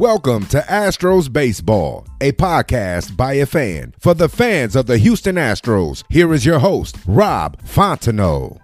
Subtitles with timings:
[0.00, 5.34] Welcome to Astros Baseball, a podcast by a fan for the fans of the Houston
[5.34, 6.04] Astros.
[6.08, 8.58] Here is your host, Rob Fontenot.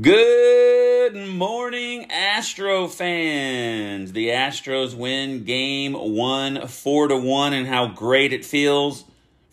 [0.00, 4.12] Good morning, Astro fans.
[4.12, 9.04] The Astros win game one, four to one, and how great it feels.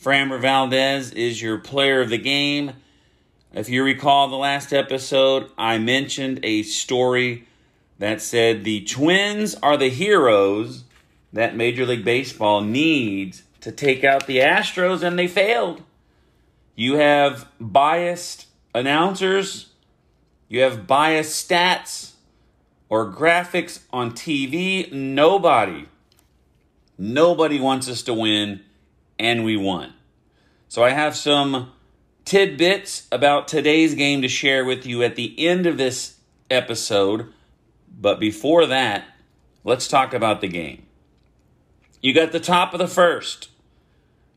[0.02, 2.72] Framber Valdez is your player of the game.
[3.58, 7.48] If you recall the last episode, I mentioned a story
[7.98, 10.84] that said the Twins are the heroes
[11.34, 15.82] that Major League Baseball needs to take out the Astros, and they failed.
[16.76, 19.72] You have biased announcers
[20.50, 22.14] you have biased stats
[22.90, 24.92] or graphics on TV.
[24.92, 25.88] Nobody,
[26.98, 28.62] nobody wants us to win,
[29.20, 29.94] and we won.
[30.70, 31.72] So I have some
[32.28, 36.18] tidbits about today's game to share with you at the end of this
[36.52, 37.32] episode.
[37.90, 39.06] But before that,
[39.64, 40.86] let's talk about the game.
[42.02, 43.50] You got the top of the first.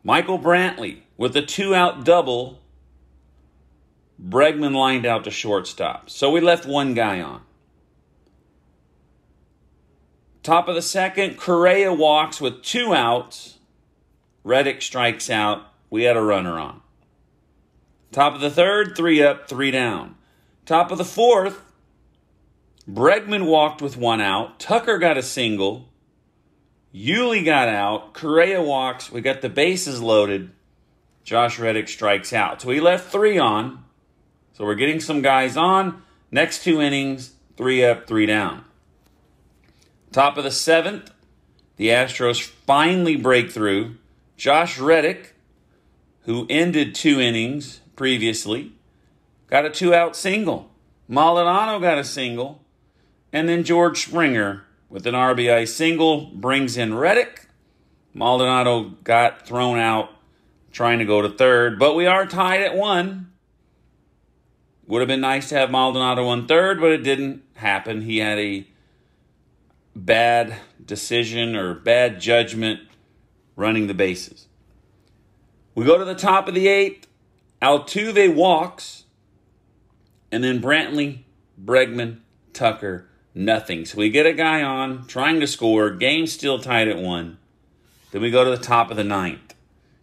[0.05, 2.61] Michael Brantley with a two out double
[4.23, 6.11] Bregman lined out to shortstop.
[6.11, 7.43] So we left one guy on.
[10.45, 13.59] Top of the second, Correa walks with two outs.
[14.45, 15.65] Reddick strikes out.
[15.91, 16.83] We had a runner on.
[18.13, 20.17] Top of the third, three up, three down.
[20.67, 21.63] Top of the fourth,
[22.89, 24.59] Bregman walked with one out.
[24.59, 25.89] Tucker got a single.
[26.95, 28.15] Yuli got out.
[28.15, 29.13] Correa walks.
[29.13, 30.51] We got the bases loaded.
[31.23, 32.63] Josh Reddick strikes out.
[32.63, 33.85] So we left three on.
[34.55, 36.03] So we're getting some guys on.
[36.33, 38.65] Next two innings, three up, three down.
[40.13, 41.13] Top of the seventh,
[41.77, 43.97] the Astros finally break through.
[44.37, 45.35] Josh Reddick,
[46.23, 48.73] who ended two innings previously,
[49.47, 50.71] got a two out single.
[51.07, 52.65] Maldonado got a single.
[53.31, 57.45] And then George Springer with an RBI single brings in Reddick.
[58.15, 60.13] Maldonado got thrown out
[60.73, 63.33] trying to go to third, but we are tied at one.
[64.87, 68.01] Would have been nice to have Maldonado on third, but it didn't happen.
[68.01, 68.67] He had a
[69.95, 72.81] bad decision or bad judgment
[73.57, 74.47] running the bases.
[75.75, 77.09] We go to the top of the eighth.
[77.63, 79.05] Altuve walks,
[80.33, 81.21] and then Brantley,
[81.63, 82.21] Bregman,
[82.53, 83.85] Tucker, nothing.
[83.85, 85.91] So we get a guy on trying to score.
[85.91, 87.39] Game still tied at one.
[88.11, 89.55] Then we go to the top of the ninth.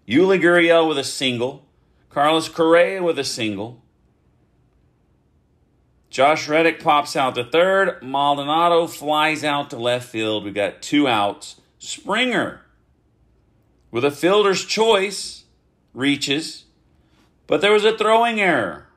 [0.07, 1.65] Yuli Gurriel with a single.
[2.09, 3.81] Carlos Correa with a single.
[6.09, 8.01] Josh Reddick pops out to third.
[8.01, 10.45] Maldonado flies out to left field.
[10.45, 11.59] We got two outs.
[11.79, 12.61] Springer,
[13.91, 15.43] with a fielder's choice,
[15.93, 16.65] reaches,
[17.47, 18.87] but there was a throwing error.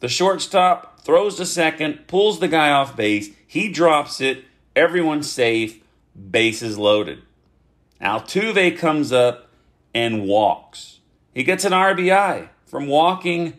[0.00, 3.30] The shortstop throws to second, pulls the guy off base.
[3.46, 4.44] He drops it.
[4.74, 5.80] Everyone's safe.
[6.30, 7.22] Bases loaded.
[8.00, 9.48] Altuve comes up
[9.94, 11.00] and walks.
[11.32, 13.54] He gets an RBI from walking.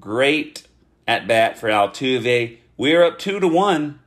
[0.00, 0.66] Great
[1.06, 2.58] at bat for Altuve.
[2.76, 4.00] We are up two to one,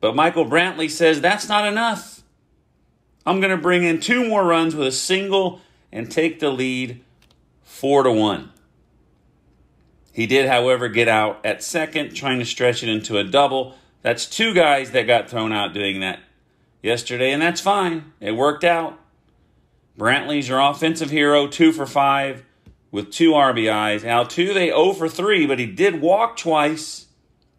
[0.00, 2.22] but Michael Brantley says that's not enough.
[3.26, 5.60] I'm going to bring in two more runs with a single
[5.92, 7.04] and take the lead
[7.62, 8.52] four to one.
[10.16, 13.76] He did, however, get out at second, trying to stretch it into a double.
[14.00, 16.20] That's two guys that got thrown out doing that
[16.82, 18.14] yesterday, and that's fine.
[18.18, 18.98] It worked out.
[19.98, 22.46] Brantley's your offensive hero, two for five
[22.90, 24.04] with two RBIs.
[24.04, 27.08] Altuve 0 for 3, but he did walk twice,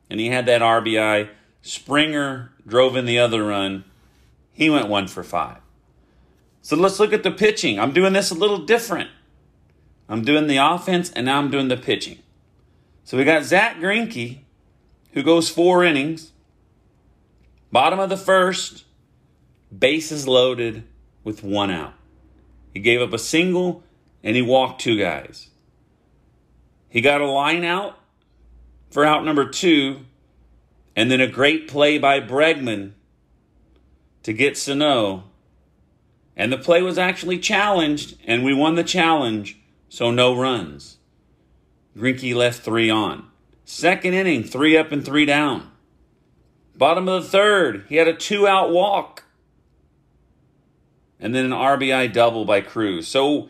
[0.09, 1.29] and he had that RBI.
[1.61, 3.83] Springer drove in the other run.
[4.51, 5.57] He went 1 for 5.
[6.63, 7.79] So let's look at the pitching.
[7.79, 9.11] I'm doing this a little different.
[10.09, 12.17] I'm doing the offense, and now I'm doing the pitching.
[13.07, 14.39] So we got Zach Greinke,
[15.13, 16.33] who goes four innings.
[17.71, 18.83] Bottom of the first,
[19.75, 20.83] bases loaded
[21.23, 21.93] with one out.
[22.73, 23.81] He gave up a single
[24.21, 25.47] and he walked two guys.
[26.89, 27.97] He got a line out
[28.91, 30.01] for out number two,
[30.93, 32.91] and then a great play by Bregman
[34.23, 35.23] to get Sano.
[36.35, 40.96] And the play was actually challenged, and we won the challenge so no runs.
[41.97, 43.27] Greinke left three on.
[43.65, 45.71] Second inning, three up and three down.
[46.75, 49.23] Bottom of the third, he had a two out walk.
[51.19, 53.07] And then an RBI double by Cruz.
[53.07, 53.49] So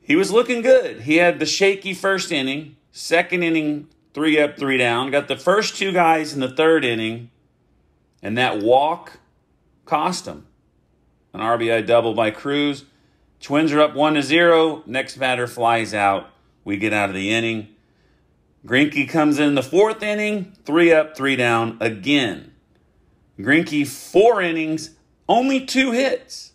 [0.00, 1.02] he was looking good.
[1.02, 5.12] He had the shaky first inning, second inning, three up, three down.
[5.12, 7.30] Got the first two guys in the third inning,
[8.20, 9.20] and that walk
[9.84, 10.46] cost him.
[11.32, 12.84] An RBI double by Cruz.
[13.40, 14.82] Twins are up one to zero.
[14.86, 16.31] Next batter flies out.
[16.64, 17.68] We get out of the inning.
[18.64, 22.52] Greinke comes in the fourth inning, three up, three down again.
[23.38, 24.90] Greinke, four innings,
[25.28, 26.52] only two hits.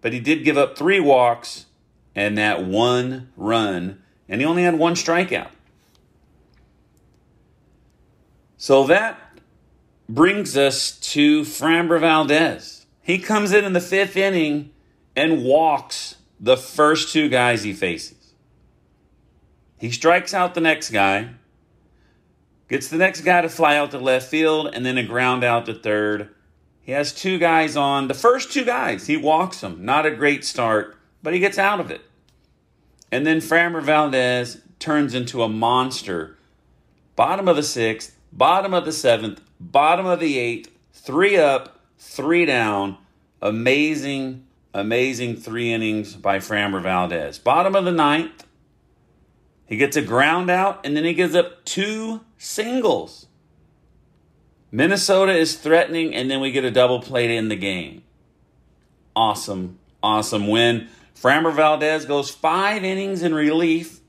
[0.00, 1.66] But he did give up three walks
[2.14, 5.50] and that one run, and he only had one strikeout.
[8.56, 9.38] So that
[10.08, 12.86] brings us to Framber Valdez.
[13.02, 14.72] He comes in in the fifth inning
[15.14, 18.17] and walks the first two guys he faces.
[19.78, 21.30] He strikes out the next guy,
[22.68, 25.66] gets the next guy to fly out to left field, and then a ground out
[25.66, 26.34] to third.
[26.82, 28.08] He has two guys on.
[28.08, 29.84] The first two guys, he walks them.
[29.84, 32.00] Not a great start, but he gets out of it.
[33.12, 36.36] And then Framber Valdez turns into a monster.
[37.14, 42.44] Bottom of the sixth, bottom of the seventh, bottom of the eighth, three up, three
[42.44, 42.96] down.
[43.40, 47.38] Amazing, amazing three innings by Framber Valdez.
[47.38, 48.44] Bottom of the ninth,
[49.68, 53.26] he gets a ground out and then he gives up two singles.
[54.70, 58.02] Minnesota is threatening, and then we get a double play to end the game.
[59.16, 60.88] Awesome, awesome win.
[61.14, 64.00] Framber Valdez goes five innings in relief.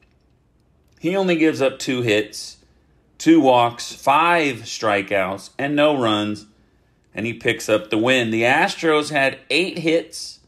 [0.99, 2.57] He only gives up two hits,
[3.17, 6.45] two walks, five strikeouts, and no runs,
[7.15, 8.29] and he picks up the win.
[8.29, 10.39] The Astros had eight hits,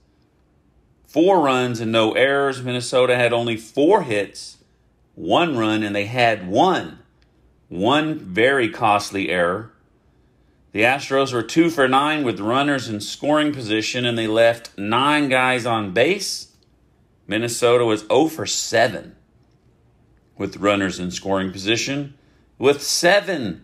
[1.07, 2.61] four runs, and no errors.
[2.61, 4.57] Minnesota had only four hits,
[5.15, 6.99] one run, and they had one,
[7.67, 9.71] one very costly error.
[10.71, 15.27] The Astros were two for nine with runners in scoring position, and they left nine
[15.27, 16.55] guys on base.
[17.27, 19.15] Minnesota was 0 for 7
[20.37, 22.15] with runners in scoring position,
[22.57, 23.63] with seven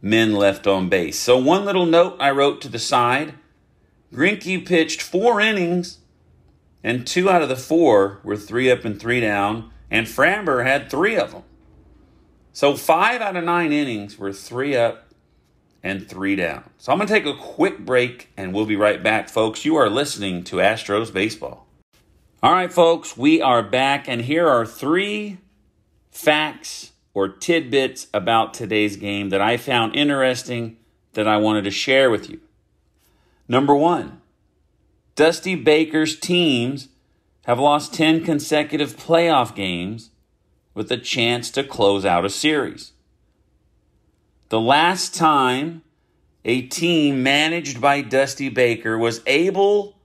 [0.00, 1.18] men left on base.
[1.18, 3.34] So, one little note I wrote to the side
[4.12, 5.98] Greinke pitched four innings,
[6.82, 10.90] and two out of the four were three up and three down, and Framber had
[10.90, 11.42] three of them.
[12.52, 15.04] So, five out of nine innings were three up
[15.84, 16.64] and three down.
[16.78, 19.64] So I'm going to take a quick break and we'll be right back, folks.
[19.64, 21.66] You are listening to Astros Baseball.
[22.42, 25.38] All right, folks, we are back, and here are three
[26.10, 30.76] facts or tidbits about today's game that I found interesting
[31.14, 32.40] that I wanted to share with you.
[33.48, 34.20] Number one,
[35.14, 36.88] Dusty Baker's teams
[37.44, 40.10] have lost 10 consecutive playoff games
[40.74, 42.92] with a chance to close out a series.
[44.48, 45.82] The last time
[46.44, 49.98] a team managed by Dusty Baker was able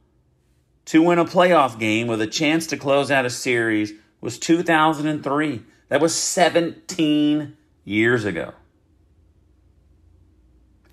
[0.86, 5.64] to win a playoff game with a chance to close out a series was 2003.
[5.90, 8.54] That was 17 years ago.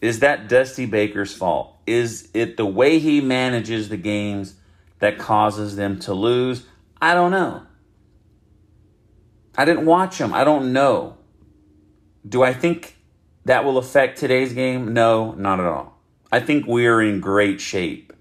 [0.01, 1.77] Is that Dusty Baker's fault?
[1.87, 4.55] Is it the way he manages the games
[4.99, 6.67] that causes them to lose?
[7.01, 7.63] I don't know.
[9.57, 10.35] I didn't watch them.
[10.35, 11.17] I don't know.
[12.29, 12.97] Do I think
[13.45, 14.93] that will affect today's game?
[14.93, 15.99] No, not at all.
[16.31, 18.13] I think we are in great shape.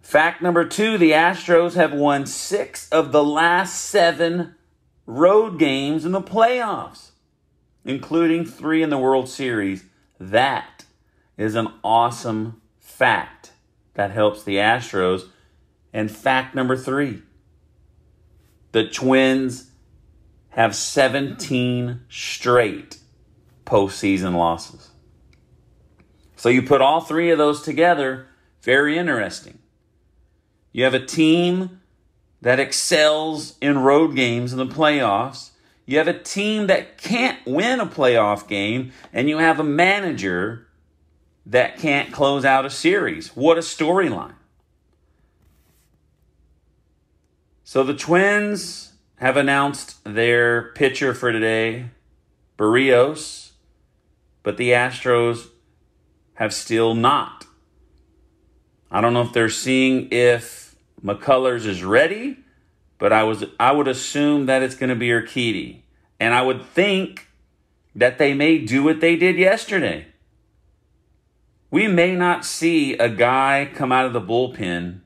[0.00, 4.56] Fact number two the Astros have won six of the last seven
[5.06, 7.10] road games in the playoffs,
[7.84, 9.84] including three in the World Series.
[10.18, 10.84] That
[11.36, 13.39] is an awesome fact
[13.94, 15.28] that helps the Astros.
[15.92, 17.22] And fact number three
[18.72, 19.70] the Twins
[20.50, 22.98] have 17 straight
[23.64, 24.90] postseason losses.
[26.36, 28.26] So you put all three of those together,
[28.62, 29.58] very interesting.
[30.72, 31.80] You have a team
[32.40, 35.50] that excels in road games in the playoffs.
[35.84, 40.66] You have a team that can't win a playoff game, and you have a manager
[41.50, 43.36] that can't close out a series.
[43.36, 44.34] What a storyline.
[47.64, 51.90] So the Twins have announced their pitcher for today,
[52.56, 53.50] Berrios,
[54.42, 55.48] but the Astros
[56.34, 57.46] have still not.
[58.90, 62.38] I don't know if they're seeing if McCullers is ready,
[62.98, 65.82] but I was I would assume that it's going to be Urquidy.
[66.18, 67.28] And I would think
[67.94, 70.06] that they may do what they did yesterday.
[71.70, 75.00] We may not see a guy come out of the bullpen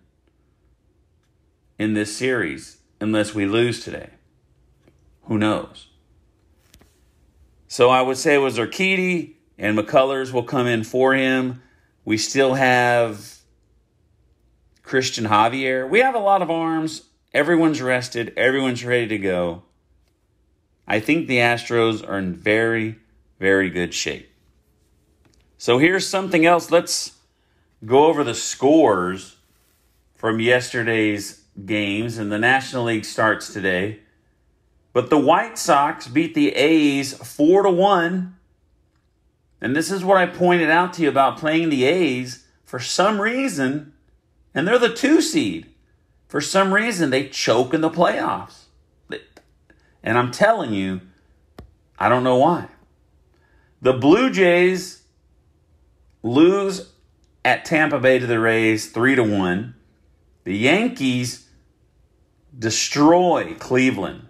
[1.79, 4.11] in this series unless we lose today.
[5.25, 5.89] Who knows?
[7.69, 11.61] So I would say it was Urquidy and McCullers will come in for him.
[12.05, 13.39] We still have
[14.83, 15.89] Christian Javier.
[15.89, 17.03] We have a lot of arms.
[17.33, 18.33] Everyone's rested.
[18.37, 19.65] Everyone's ready to go.
[20.87, 22.97] I think the Astros are in very,
[23.39, 24.31] very good shape.
[25.65, 26.71] So here's something else.
[26.71, 27.13] Let's
[27.87, 29.37] go over the scores
[30.15, 34.01] from yesterday's games, and the National League starts today.
[34.93, 38.37] But the White Sox beat the A's 4 to 1.
[39.63, 42.45] And this is what I pointed out to you about playing the A's.
[42.67, 43.95] For some reason,
[44.55, 45.73] and they're the two seed.
[46.29, 48.65] For some reason, they choke in the playoffs.
[50.03, 51.01] And I'm telling you,
[51.99, 52.69] I don't know why.
[53.81, 55.04] The Blue Jays
[56.25, 56.91] lose
[57.45, 59.75] at Tampa Bay to the Rays 3 to 1.
[60.45, 61.49] The Yankees
[62.59, 64.27] destroy Cleveland.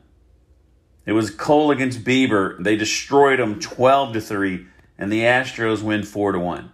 [1.07, 2.63] It was Cole against Bieber.
[2.63, 4.67] They destroyed them 12 to 3
[4.99, 6.73] and the Astros win 4 to 1.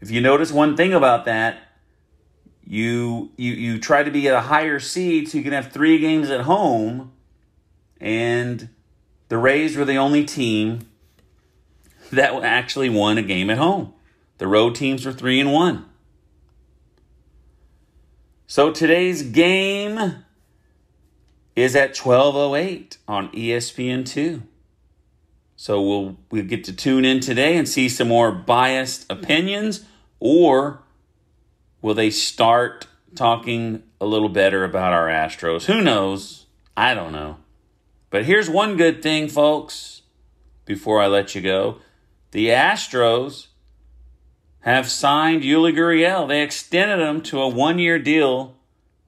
[0.00, 1.58] If you notice one thing about that,
[2.64, 5.98] you you you try to be at a higher seed so you can have 3
[5.98, 7.12] games at home
[7.98, 8.68] and
[9.28, 10.87] the Rays were the only team
[12.10, 13.92] that actually won a game at home.
[14.38, 15.84] The road teams were 3 and 1.
[18.46, 20.24] So today's game
[21.54, 24.42] is at 12:08 on ESPN2.
[25.56, 29.84] So we'll we'll get to tune in today and see some more biased opinions
[30.20, 30.82] or
[31.82, 35.66] will they start talking a little better about our Astros?
[35.66, 36.46] Who knows?
[36.76, 37.38] I don't know.
[38.10, 40.02] But here's one good thing, folks,
[40.64, 41.78] before I let you go.
[42.30, 43.46] The Astros
[44.60, 46.28] have signed Yuli Gurriel.
[46.28, 48.56] They extended him to a one year deal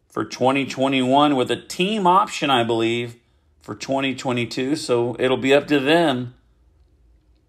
[0.09, 3.17] for 2021 with a team option, I believe,
[3.61, 4.77] for 2022.
[4.77, 6.35] So it'll be up to them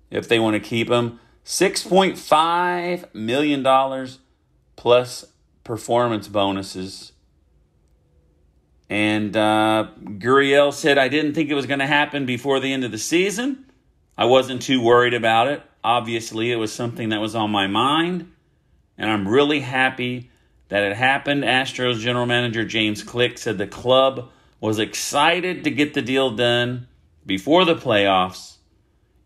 [0.10, 1.20] if they want to keep him.
[1.46, 4.08] $6.5 million
[4.75, 5.25] plus
[5.63, 7.13] performance bonuses.
[8.90, 12.84] And uh, Gurriel said, I didn't think it was going to happen before the end
[12.84, 13.71] of the season.
[14.22, 15.63] I wasn't too worried about it.
[15.84, 18.32] Obviously, it was something that was on my mind.
[18.96, 20.30] And I'm really happy
[20.68, 21.44] that it happened.
[21.44, 26.88] Astros general manager James Click said the club was excited to get the deal done
[27.25, 28.58] before the playoffs.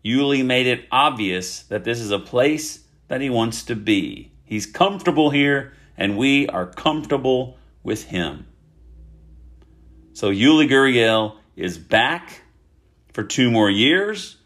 [0.02, 4.32] Yuli made it obvious that this is a place that he wants to be.
[4.44, 8.46] He's comfortable here, and we are comfortable with him.
[10.14, 12.44] So Yuli Gurriel is back
[13.12, 14.38] for two more years.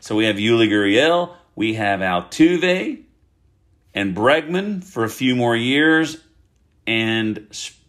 [0.00, 3.02] So we have Yuli Gurriel, we have Altuve
[3.94, 6.18] and Bregman for a few more years,
[6.86, 7.48] and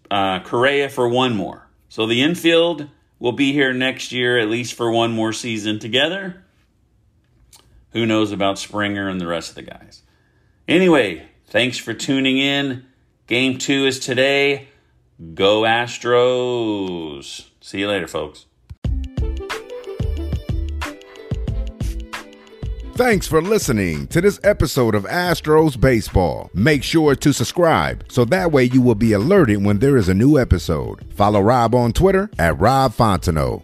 [0.10, 1.68] uh, Correa for one more.
[1.88, 2.90] So the infield
[3.20, 6.44] will be here next year, at least for one more season together.
[7.92, 10.04] Who knows about Springer and the rest of the guys?
[10.68, 12.86] Anyway, thanks for tuning in.
[13.28, 14.70] Game two is today.
[15.34, 17.50] Go Astros.
[17.62, 18.46] See you later, folks.
[23.00, 26.50] Thanks for listening to this episode of Astros Baseball.
[26.54, 30.14] Make sure to subscribe so that way you will be alerted when there is a
[30.14, 31.06] new episode.
[31.14, 33.64] Follow Rob on Twitter at Rob Fontenot.